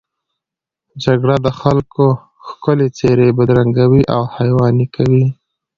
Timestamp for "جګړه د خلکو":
1.03-2.05